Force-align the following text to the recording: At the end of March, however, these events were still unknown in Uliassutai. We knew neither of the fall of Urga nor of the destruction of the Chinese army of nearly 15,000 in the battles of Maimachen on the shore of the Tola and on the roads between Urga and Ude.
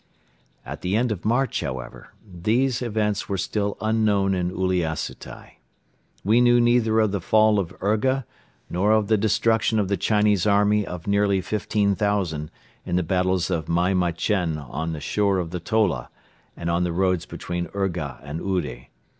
At 0.65 0.81
the 0.81 0.95
end 0.95 1.11
of 1.11 1.25
March, 1.25 1.61
however, 1.61 2.09
these 2.27 2.81
events 2.81 3.29
were 3.29 3.37
still 3.37 3.77
unknown 3.79 4.33
in 4.33 4.49
Uliassutai. 4.49 5.59
We 6.23 6.41
knew 6.41 6.59
neither 6.59 6.99
of 6.99 7.11
the 7.11 7.21
fall 7.21 7.59
of 7.59 7.71
Urga 7.83 8.25
nor 8.67 8.93
of 8.93 9.09
the 9.09 9.17
destruction 9.17 9.77
of 9.77 9.89
the 9.89 9.97
Chinese 9.97 10.47
army 10.47 10.87
of 10.87 11.05
nearly 11.05 11.39
15,000 11.39 12.49
in 12.83 12.95
the 12.95 13.03
battles 13.03 13.51
of 13.51 13.69
Maimachen 13.69 14.57
on 14.57 14.93
the 14.93 14.99
shore 14.99 15.37
of 15.37 15.51
the 15.51 15.59
Tola 15.59 16.09
and 16.57 16.67
on 16.67 16.83
the 16.83 16.91
roads 16.93 17.27
between 17.27 17.67
Urga 17.75 18.17
and 18.23 18.39
Ude. 18.41 18.87